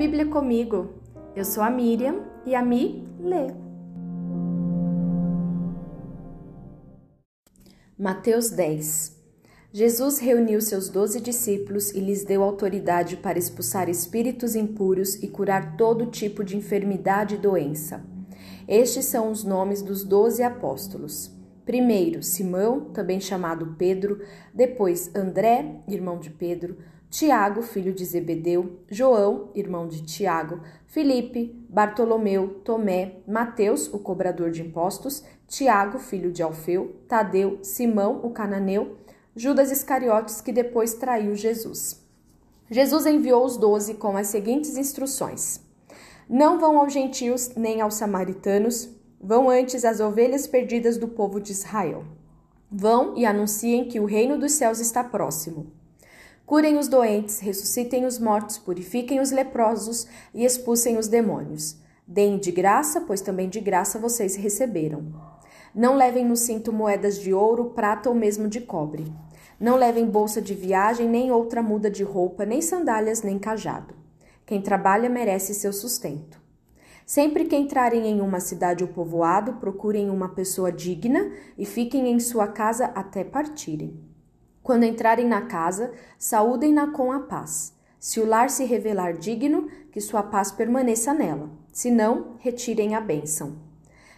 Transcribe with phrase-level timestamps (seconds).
[0.00, 0.94] Bíblia comigo.
[1.36, 3.48] Eu sou a Miriam e a Mi lê.
[7.98, 9.20] Mateus 10
[9.70, 15.76] Jesus reuniu seus doze discípulos e lhes deu autoridade para expulsar espíritos impuros e curar
[15.76, 18.02] todo tipo de enfermidade e doença.
[18.66, 21.30] Estes são os nomes dos doze apóstolos.
[21.66, 24.22] Primeiro, Simão, também chamado Pedro,
[24.54, 26.78] depois André, irmão de Pedro,
[27.10, 34.62] Tiago, filho de Zebedeu, João, irmão de Tiago, Filipe, Bartolomeu, Tomé, Mateus, o cobrador de
[34.62, 38.96] impostos, Tiago, filho de Alfeu, Tadeu, Simão, o cananeu,
[39.34, 42.00] Judas Iscariotes, que depois traiu Jesus.
[42.70, 45.60] Jesus enviou os doze com as seguintes instruções:
[46.28, 48.88] Não vão aos gentios nem aos samaritanos,
[49.20, 52.04] vão antes às ovelhas perdidas do povo de Israel.
[52.70, 55.79] Vão e anunciem que o reino dos céus está próximo.
[56.50, 61.76] Curem os doentes, ressuscitem os mortos, purifiquem os leprosos e expulsem os demônios.
[62.04, 65.14] Deem de graça, pois também de graça vocês receberam.
[65.72, 69.06] Não levem no cinto moedas de ouro, prata ou mesmo de cobre.
[69.60, 73.94] Não levem bolsa de viagem, nem outra muda de roupa, nem sandálias, nem cajado.
[74.44, 76.42] Quem trabalha merece seu sustento.
[77.06, 82.18] Sempre que entrarem em uma cidade ou povoado, procurem uma pessoa digna e fiquem em
[82.18, 84.09] sua casa até partirem.
[84.70, 87.74] Quando entrarem na casa, saúdem-na com a paz.
[87.98, 91.50] Se o lar se revelar digno, que sua paz permaneça nela.
[91.72, 93.56] Se não, retirem a bênção.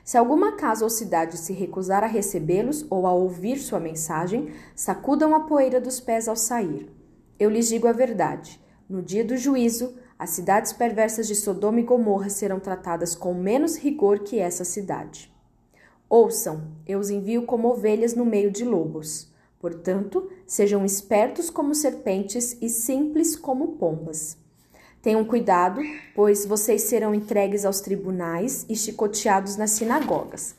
[0.05, 5.34] Se alguma casa ou cidade se recusar a recebê-los ou a ouvir sua mensagem, sacudam
[5.34, 6.95] a poeira dos pés ao sair.
[7.39, 11.83] Eu lhes digo a verdade: no dia do juízo, as cidades perversas de Sodoma e
[11.83, 15.33] Gomorra serão tratadas com menos rigor que essa cidade.
[16.11, 19.32] Ouçam, eu os envio como ovelhas no meio de lobos.
[19.63, 24.37] Portanto, sejam espertos como serpentes e simples como pombas.
[25.01, 25.81] Tenham cuidado,
[26.17, 30.57] pois vocês serão entregues aos tribunais e chicoteados nas sinagogas.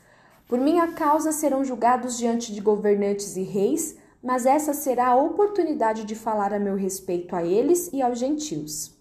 [0.48, 6.06] Por minha causa serão julgados diante de governantes e reis, mas essa será a oportunidade
[6.06, 8.98] de falar a meu respeito a eles e aos gentios.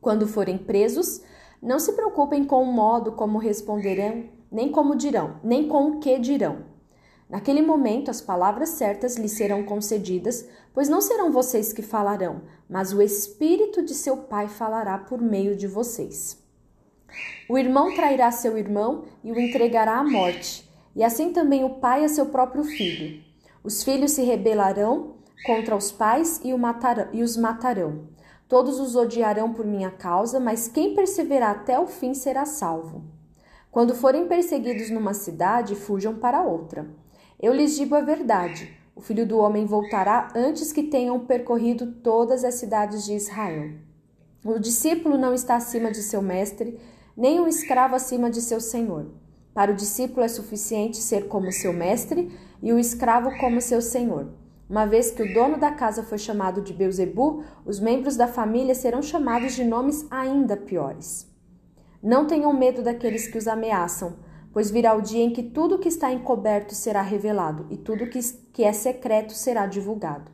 [0.00, 1.22] Quando forem presos,
[1.60, 6.20] não se preocupem com o modo como responderão, nem como dirão, nem com o que
[6.20, 6.69] dirão
[7.30, 12.92] Naquele momento, as palavras certas lhe serão concedidas, pois não serão vocês que falarão, mas
[12.92, 16.42] o Espírito de seu Pai falará por meio de vocês.
[17.48, 22.04] O irmão trairá seu irmão e o entregará à morte, e assim também o pai
[22.04, 23.22] a seu próprio filho.
[23.62, 25.14] Os filhos se rebelarão
[25.44, 28.08] contra os pais e, os matarão.
[28.48, 33.04] Todos os odiarão por minha causa, mas quem perseverar até o fim será salvo.
[33.70, 36.88] Quando forem perseguidos numa cidade, fujam para outra.
[37.42, 42.44] Eu lhes digo a verdade: o filho do homem voltará antes que tenham percorrido todas
[42.44, 43.72] as cidades de Israel.
[44.44, 46.78] O discípulo não está acima de seu mestre,
[47.16, 49.06] nem o escravo acima de seu senhor.
[49.54, 52.30] Para o discípulo é suficiente ser como seu mestre
[52.62, 54.28] e o escravo como seu senhor.
[54.68, 58.74] Uma vez que o dono da casa foi chamado de Beuzebu, os membros da família
[58.74, 61.26] serão chamados de nomes ainda piores.
[62.02, 64.14] Não tenham medo daqueles que os ameaçam
[64.52, 68.64] pois virá o dia em que tudo que está encoberto será revelado e tudo que
[68.64, 70.30] é secreto será divulgado.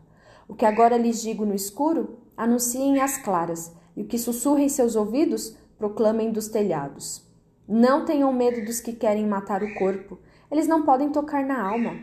[0.48, 4.68] O que agora lhes digo no escuro, anunciem às claras, e o que sussurra em
[4.68, 7.26] seus ouvidos, proclamem dos telhados.
[7.68, 10.18] Não tenham medo dos que querem matar o corpo,
[10.50, 11.98] eles não podem tocar na alma.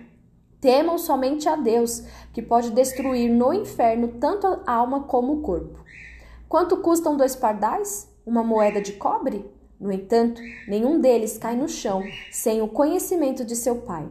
[0.60, 2.04] Temam somente a Deus,
[2.34, 5.84] que pode destruir no inferno tanto a alma como o corpo.
[6.48, 8.10] Quanto custam dois pardais?
[8.26, 9.46] Uma moeda de cobre?
[9.80, 12.02] No entanto, nenhum deles cai no chão
[12.32, 14.08] sem o conhecimento de seu pai.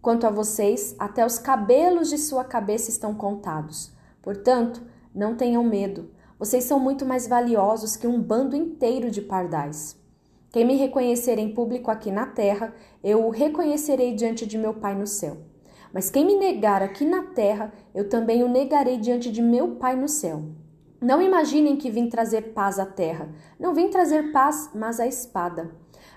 [0.00, 3.92] Quanto a vocês, até os cabelos de sua cabeça estão contados.
[4.20, 4.82] Portanto,
[5.14, 6.10] não tenham medo.
[6.38, 9.96] Vocês são muito mais valiosos que um bando inteiro de pardais.
[10.50, 14.94] Quem me reconhecer em público aqui na terra, eu o reconhecerei diante de meu Pai
[14.94, 15.38] no céu.
[15.94, 19.94] Mas quem me negar aqui na terra, eu também o negarei diante de meu Pai
[19.94, 20.42] no céu.
[21.02, 23.28] Não imaginem que vim trazer paz à terra.
[23.58, 25.68] Não vim trazer paz, mas a espada.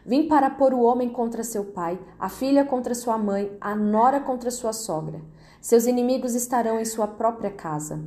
[0.06, 4.20] Vim para pôr o homem contra seu pai, a filha contra sua mãe, a nora
[4.20, 5.20] contra sua sogra.
[5.60, 8.00] Seus inimigos estarão em sua própria casa.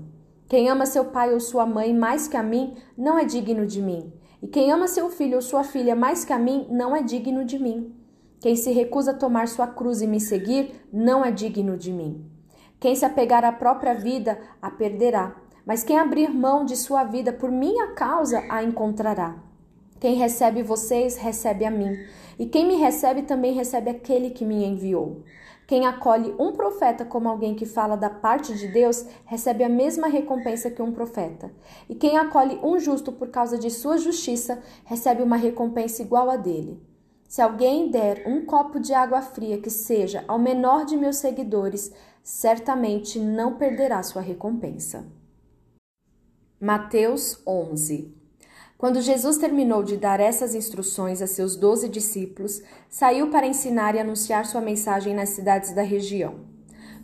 [0.47, 3.83] Quem ama seu pai ou sua mãe mais que a mim, não é digno de
[3.83, 4.13] mim.
[4.41, 7.45] E quem ama seu filho ou sua filha mais que a mim, não é digno
[7.45, 7.93] de mim.
[8.39, 12.25] Quem se recusa a tomar sua cruz e me seguir, não é digno de mim.
[12.79, 17.31] Quem se apegar à própria vida, a perderá mas quem abrir mão de sua vida
[17.31, 19.37] por minha causa a encontrará.
[20.01, 21.95] Quem recebe vocês, recebe a mim.
[22.39, 25.25] E quem me recebe também recebe aquele que me enviou.
[25.67, 30.09] Quem acolhe um profeta como alguém que fala da parte de Deus recebe a mesma
[30.09, 31.53] recompensa que um profeta.
[31.87, 36.37] E quem acolhe um justo por causa de sua justiça recebe uma recompensa igual a
[36.37, 36.83] dele.
[37.29, 41.93] Se alguém der um copo de água fria que seja ao menor de meus seguidores,
[42.23, 45.18] certamente não perderá sua recompensa.
[46.61, 48.13] Mateus 11
[48.77, 54.01] Quando Jesus terminou de dar essas instruções a seus doze discípulos, saiu para ensinar e
[54.01, 56.41] anunciar sua mensagem nas cidades da região.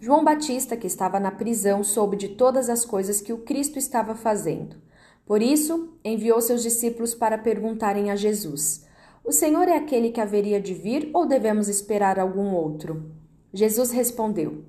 [0.00, 4.16] João Batista, que estava na prisão, soube de todas as coisas que o Cristo estava
[4.16, 4.74] fazendo.
[5.24, 8.84] Por isso, enviou seus discípulos para perguntarem a Jesus:
[9.22, 13.08] o Senhor é aquele que haveria de vir ou devemos esperar algum outro?
[13.52, 14.64] Jesus respondeu: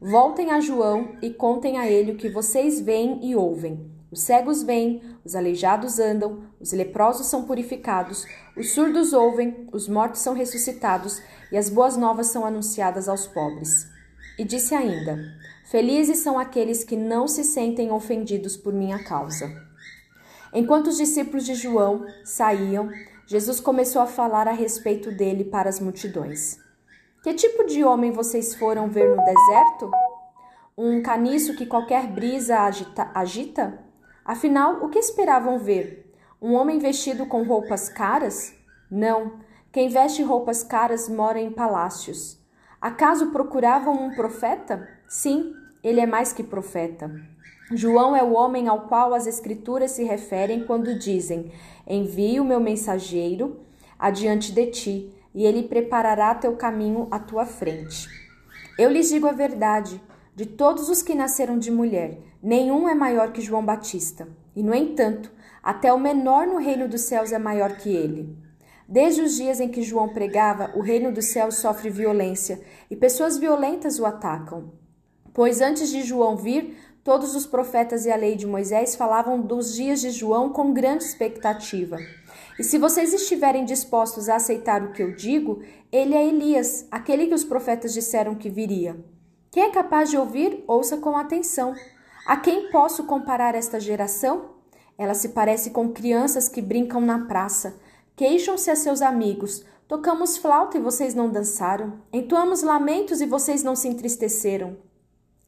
[0.00, 3.89] Voltem a João e contem a ele o que vocês veem e ouvem.
[4.12, 8.26] Os cegos veem, os aleijados andam, os leprosos são purificados,
[8.56, 11.22] os surdos ouvem, os mortos são ressuscitados
[11.52, 13.88] e as boas novas são anunciadas aos pobres.
[14.36, 15.16] E disse ainda:
[15.70, 19.48] Felizes são aqueles que não se sentem ofendidos por minha causa.
[20.52, 22.90] Enquanto os discípulos de João saíam,
[23.28, 26.58] Jesus começou a falar a respeito dele para as multidões.
[27.22, 29.90] Que tipo de homem vocês foram ver no deserto?
[30.76, 33.89] Um caniço que qualquer brisa agita, agita?
[34.24, 36.12] Afinal, o que esperavam ver?
[36.40, 38.54] Um homem vestido com roupas caras?
[38.90, 39.40] Não.
[39.72, 42.38] Quem veste roupas caras mora em palácios.
[42.80, 44.88] Acaso procuravam um profeta?
[45.06, 45.52] Sim,
[45.82, 47.10] ele é mais que profeta.
[47.72, 51.52] João é o homem ao qual as Escrituras se referem quando dizem:
[51.86, 53.60] Envie o meu mensageiro
[53.98, 58.08] adiante de ti, e ele preparará teu caminho à tua frente.
[58.78, 60.02] Eu lhes digo a verdade:
[60.40, 64.26] de todos os que nasceram de mulher, nenhum é maior que João Batista.
[64.56, 65.30] E, no entanto,
[65.62, 68.34] até o menor no reino dos céus é maior que ele.
[68.88, 72.58] Desde os dias em que João pregava, o reino dos céus sofre violência
[72.90, 74.72] e pessoas violentas o atacam.
[75.34, 79.74] Pois antes de João vir, Todos os profetas e a lei de Moisés falavam dos
[79.74, 81.96] dias de João com grande expectativa.
[82.58, 87.26] E se vocês estiverem dispostos a aceitar o que eu digo, ele é Elias, aquele
[87.26, 89.02] que os profetas disseram que viria.
[89.50, 91.74] Quem é capaz de ouvir, ouça com atenção.
[92.24, 94.50] A quem posso comparar esta geração?
[94.96, 97.74] Ela se parece com crianças que brincam na praça.
[98.14, 99.64] Queixam-se a seus amigos.
[99.88, 102.00] Tocamos flauta e vocês não dançaram.
[102.12, 104.76] Entoamos lamentos e vocês não se entristeceram.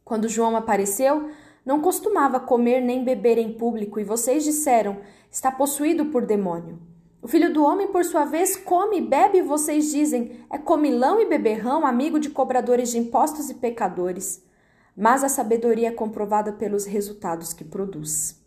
[0.05, 1.31] Quando João apareceu,
[1.65, 4.99] não costumava comer nem beber em público, e vocês disseram:
[5.31, 6.81] está possuído por demônio.
[7.23, 11.21] O filho do homem, por sua vez, come e bebe, e vocês dizem: é comilão
[11.21, 14.45] e beberrão, amigo de cobradores de impostos e pecadores.
[14.97, 18.43] Mas a sabedoria é comprovada pelos resultados que produz.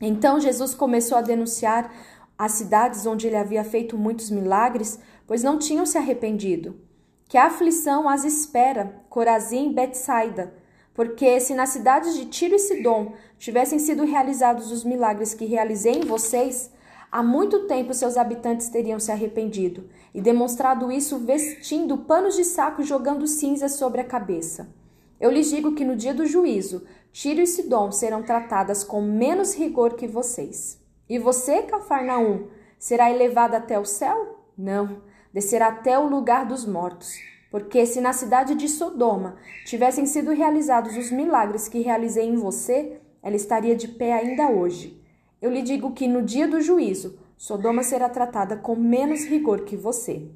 [0.00, 1.92] Então Jesus começou a denunciar
[2.36, 6.80] as cidades onde ele havia feito muitos milagres, pois não tinham se arrependido.
[7.28, 10.64] Que a aflição as espera, Corazim e Betsaida
[10.94, 15.94] porque se nas cidades de Tiro e Sidom tivessem sido realizados os milagres que realizei
[15.94, 16.70] em vocês,
[17.14, 22.82] há muito tempo seus habitantes teriam se arrependido e demonstrado isso vestindo panos de saco
[22.82, 24.74] e jogando cinzas sobre a cabeça.
[25.20, 29.54] Eu lhes digo que no dia do juízo, Tiro e Sidom serão tratadas com menos
[29.54, 30.82] rigor que vocês.
[31.08, 32.48] E você, Cafarnaum,
[32.80, 34.50] será elevado até o céu?
[34.58, 35.00] Não,
[35.32, 37.14] descerá até o lugar dos mortos.
[37.48, 43.00] Porque se na cidade de Sodoma tivessem sido realizados os milagres que realizei em você,
[43.22, 45.03] ela estaria de pé ainda hoje.
[45.44, 49.76] Eu lhe digo que no dia do juízo, Sodoma será tratada com menos rigor que
[49.76, 50.30] você.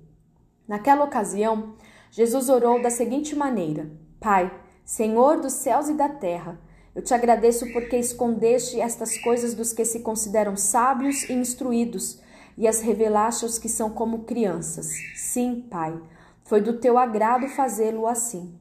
[0.68, 1.76] Naquela ocasião,
[2.10, 4.52] Jesus orou da seguinte maneira: Pai,
[4.84, 6.60] Senhor dos céus e da terra,
[6.94, 12.20] eu te agradeço porque escondeste estas coisas dos que se consideram sábios e instruídos
[12.54, 14.90] e as revelaste aos que são como crianças.
[15.14, 15.98] Sim, Pai
[16.44, 18.60] foi do teu agrado fazê-lo assim.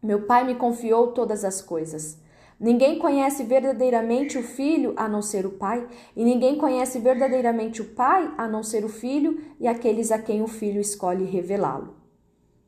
[0.00, 2.16] Meu pai me confiou todas as coisas.
[2.60, 7.86] Ninguém conhece verdadeiramente o filho a não ser o pai, e ninguém conhece verdadeiramente o
[7.86, 11.96] pai a não ser o filho e aqueles a quem o filho escolhe revelá-lo.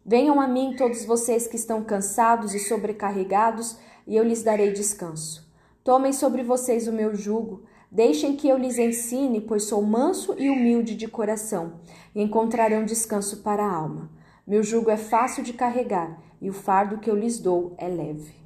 [0.04, 5.52] Venham a mim todos vocês que estão cansados e sobrecarregados, e eu lhes darei descanso.
[5.84, 10.48] Tomem sobre vocês o meu jugo, deixem que eu lhes ensine, pois sou manso e
[10.48, 11.74] humilde de coração,
[12.14, 14.10] e encontrarão descanso para a alma
[14.44, 18.41] meu jugo é fácil de carregar e o fardo que eu lhes dou é leve.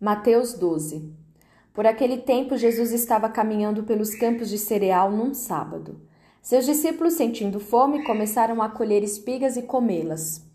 [0.00, 1.12] Mateus 12
[1.74, 6.00] Por aquele tempo, Jesus estava caminhando pelos campos de cereal num sábado.
[6.40, 10.46] Seus discípulos, sentindo fome, começaram a colher espigas e comê-las.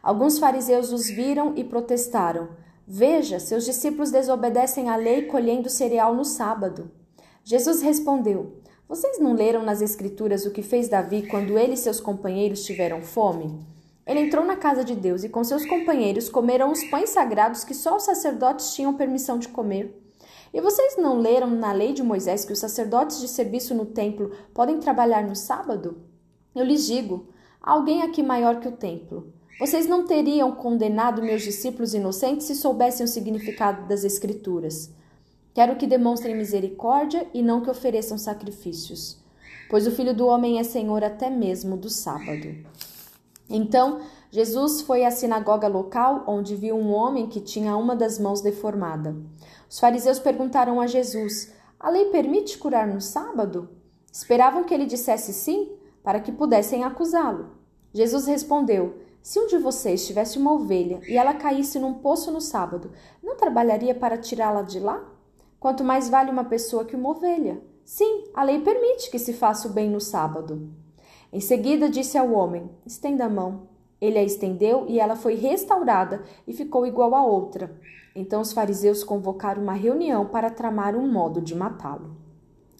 [0.00, 2.50] Alguns fariseus os viram e protestaram:
[2.86, 6.88] Veja, seus discípulos desobedecem à lei colhendo cereal no sábado.
[7.42, 11.98] Jesus respondeu: vocês não leram nas Escrituras o que fez Davi quando ele e seus
[11.98, 13.58] companheiros tiveram fome?
[14.06, 17.74] Ele entrou na casa de Deus e com seus companheiros comeram os pães sagrados que
[17.74, 19.98] só os sacerdotes tinham permissão de comer.
[20.52, 24.32] E vocês não leram na lei de Moisés que os sacerdotes de serviço no templo
[24.52, 26.02] podem trabalhar no sábado?
[26.54, 27.28] Eu lhes digo:
[27.62, 29.32] há alguém aqui maior que o templo.
[29.58, 34.90] Vocês não teriam condenado meus discípulos inocentes se soubessem o significado das Escrituras.
[35.54, 39.18] Quero que demonstrem misericórdia e não que ofereçam sacrifícios,
[39.70, 42.56] pois o Filho do Homem é Senhor até mesmo do sábado.
[43.54, 48.40] Então, Jesus foi à sinagoga local, onde viu um homem que tinha uma das mãos
[48.40, 49.14] deformada.
[49.68, 53.68] Os fariseus perguntaram a Jesus: A lei permite curar no sábado?
[54.10, 55.70] Esperavam que ele dissesse sim,
[56.02, 57.50] para que pudessem acusá-lo.
[57.92, 62.40] Jesus respondeu: Se um de vocês tivesse uma ovelha e ela caísse num poço no
[62.40, 62.90] sábado,
[63.22, 65.04] não trabalharia para tirá-la de lá?
[65.60, 67.62] Quanto mais vale uma pessoa que uma ovelha.
[67.84, 70.81] Sim, a lei permite que se faça o bem no sábado.
[71.32, 73.68] Em seguida disse ao homem: Estenda a mão.
[74.00, 77.74] Ele a estendeu e ela foi restaurada e ficou igual a outra.
[78.14, 82.16] Então os fariseus convocaram uma reunião para tramar um modo de matá-lo.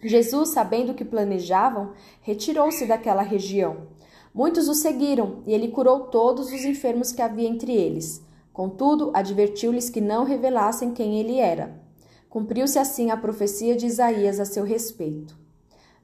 [0.03, 3.87] Jesus, sabendo o que planejavam, retirou-se daquela região.
[4.33, 8.21] Muitos o seguiram e ele curou todos os enfermos que havia entre eles.
[8.51, 11.81] Contudo, advertiu-lhes que não revelassem quem ele era.
[12.29, 15.37] Cumpriu-se assim a profecia de Isaías a seu respeito.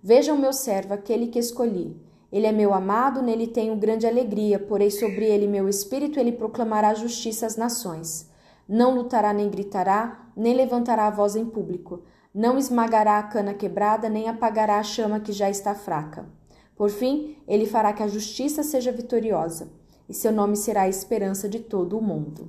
[0.02, 2.09] Vejam meu servo, aquele que escolhi.
[2.32, 6.94] Ele é meu amado, nele tenho grande alegria, porém sobre ele meu espírito, ele proclamará
[6.94, 8.30] justiça às nações.
[8.68, 12.04] Não lutará nem gritará, nem levantará a voz em público.
[12.34, 16.28] Não esmagará a cana quebrada, nem apagará a chama que já está fraca.
[16.76, 19.72] Por fim, ele fará que a justiça seja vitoriosa,
[20.08, 22.48] e seu nome será a esperança de todo o mundo.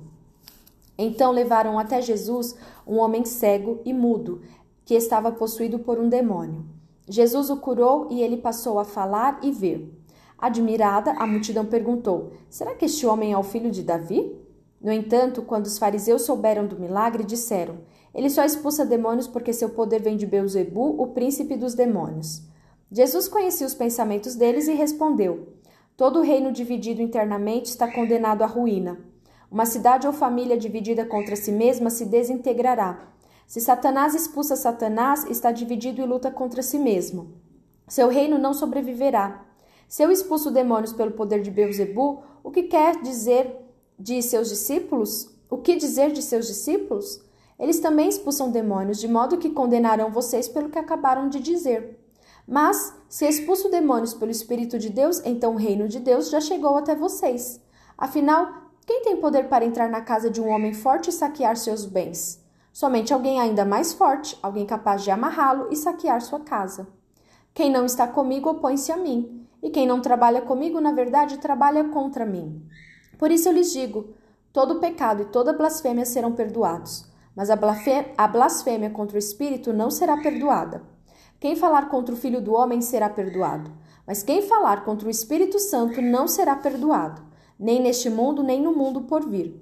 [0.97, 4.41] Então levaram até Jesus um homem cego e mudo,
[4.85, 6.63] que estava possuído por um demônio.
[7.11, 9.93] Jesus o curou e ele passou a falar e ver.
[10.37, 14.33] Admirada, a multidão perguntou: Será que este homem é o filho de Davi?
[14.81, 17.79] No entanto, quando os fariseus souberam do milagre, disseram:
[18.15, 22.43] Ele só expulsa demônios porque seu poder vem de Beuzebu, o príncipe dos demônios.
[22.89, 25.49] Jesus conhecia os pensamentos deles e respondeu:
[25.97, 28.99] Todo reino dividido internamente está condenado à ruína.
[29.51, 33.11] Uma cidade ou família dividida contra si mesma se desintegrará.
[33.51, 37.33] Se Satanás expulsa Satanás, está dividido e luta contra si mesmo.
[37.85, 39.43] Seu reino não sobreviverá.
[39.89, 43.53] Se eu expulso demônios pelo poder de Beuzebu, o que quer dizer
[43.99, 45.35] de seus discípulos?
[45.49, 47.21] O que dizer de seus discípulos?
[47.59, 51.99] Eles também expulsam demônios, de modo que condenarão vocês pelo que acabaram de dizer.
[52.47, 56.77] Mas, se expulso demônios pelo Espírito de Deus, então o reino de Deus já chegou
[56.77, 57.59] até vocês.
[57.97, 58.47] Afinal,
[58.87, 62.40] quem tem poder para entrar na casa de um homem forte e saquear seus bens?
[62.73, 66.87] Somente alguém ainda mais forte, alguém capaz de amarrá-lo e saquear sua casa.
[67.53, 71.83] Quem não está comigo opõe-se a mim, e quem não trabalha comigo, na verdade, trabalha
[71.89, 72.65] contra mim.
[73.17, 74.13] Por isso eu lhes digo:
[74.53, 80.17] todo pecado e toda blasfêmia serão perdoados, mas a blasfêmia contra o Espírito não será
[80.17, 80.81] perdoada.
[81.39, 83.71] Quem falar contra o Filho do Homem será perdoado,
[84.07, 87.21] mas quem falar contra o Espírito Santo não será perdoado,
[87.59, 89.61] nem neste mundo, nem no mundo por vir.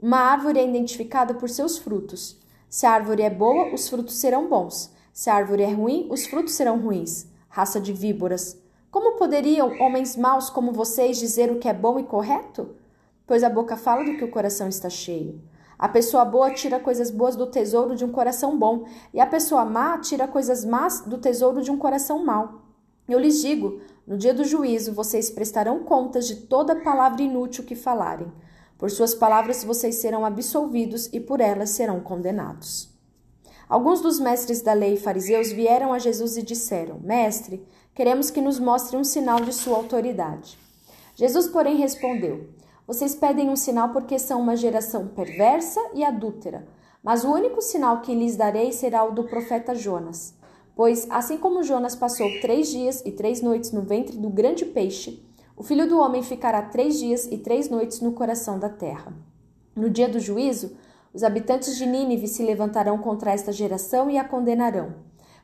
[0.00, 2.41] Uma árvore é identificada por seus frutos.
[2.72, 4.90] Se a árvore é boa, os frutos serão bons.
[5.12, 7.26] Se a árvore é ruim, os frutos serão ruins.
[7.50, 8.58] Raça de víboras.
[8.90, 12.74] Como poderiam homens maus como vocês dizer o que é bom e correto?
[13.26, 15.38] Pois a boca fala do que o coração está cheio.
[15.78, 19.66] A pessoa boa tira coisas boas do tesouro de um coração bom, e a pessoa
[19.66, 22.62] má tira coisas más do tesouro de um coração mau.
[23.06, 27.74] Eu lhes digo: no dia do juízo vocês prestarão contas de toda palavra inútil que
[27.74, 28.32] falarem.
[28.82, 32.90] Por suas palavras vocês serão absolvidos e por elas serão condenados.
[33.68, 38.58] Alguns dos mestres da lei fariseus vieram a Jesus e disseram: Mestre, queremos que nos
[38.58, 40.58] mostre um sinal de sua autoridade.
[41.14, 42.48] Jesus, porém, respondeu:
[42.84, 46.66] Vocês pedem um sinal porque são uma geração perversa e adúltera.
[47.04, 50.34] Mas o único sinal que lhes darei será o do profeta Jonas.
[50.74, 55.24] Pois, assim como Jonas passou três dias e três noites no ventre do grande peixe,
[55.56, 59.12] o filho do homem ficará três dias e três noites no coração da terra.
[59.76, 60.76] No dia do juízo,
[61.12, 64.94] os habitantes de Nínive se levantarão contra esta geração e a condenarão,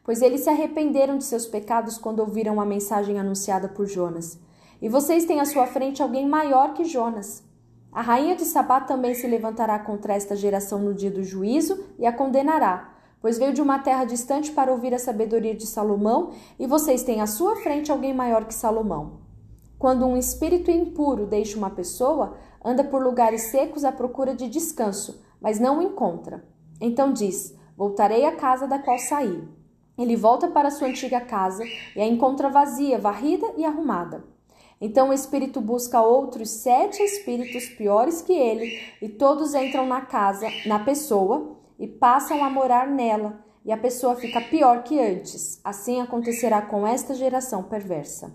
[0.02, 4.38] pois eles se arrependeram de seus pecados quando ouviram a mensagem anunciada por Jonas.
[4.80, 7.42] E vocês têm à sua frente alguém maior que Jonas.
[7.92, 12.06] A rainha de Sabá também se levantará contra esta geração no dia do juízo e
[12.06, 16.66] a condenará, pois veio de uma terra distante para ouvir a sabedoria de Salomão, e
[16.66, 19.27] vocês têm à sua frente alguém maior que Salomão.
[19.78, 25.22] Quando um espírito impuro deixa uma pessoa, anda por lugares secos à procura de descanso,
[25.40, 26.44] mas não o encontra.
[26.80, 29.46] Então diz: Voltarei à casa da qual saí.
[29.96, 31.62] Ele volta para sua antiga casa
[31.94, 34.24] e a encontra vazia, varrida e arrumada.
[34.80, 40.46] Então o espírito busca outros sete espíritos piores que ele, e todos entram na casa,
[40.66, 45.60] na pessoa, e passam a morar nela, e a pessoa fica pior que antes.
[45.64, 48.32] Assim acontecerá com esta geração perversa.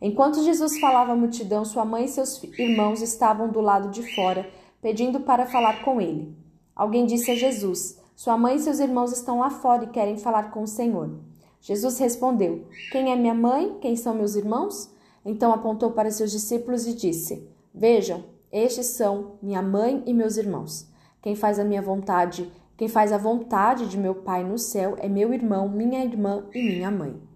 [0.00, 4.48] Enquanto Jesus falava à multidão, sua mãe e seus irmãos estavam do lado de fora,
[4.80, 6.34] pedindo para falar com ele.
[6.74, 10.50] Alguém disse a Jesus: Sua mãe e seus irmãos estão lá fora e querem falar
[10.50, 11.18] com o Senhor.
[11.60, 13.76] Jesus respondeu: Quem é minha mãe?
[13.80, 14.90] Quem são meus irmãos?
[15.22, 20.88] Então apontou para seus discípulos e disse: Vejam, estes são minha mãe e meus irmãos.
[21.20, 25.06] Quem faz a minha vontade, quem faz a vontade de meu Pai no céu é
[25.06, 27.29] meu irmão, minha irmã e minha mãe.